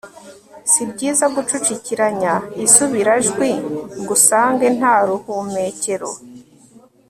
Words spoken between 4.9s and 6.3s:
ruhumekero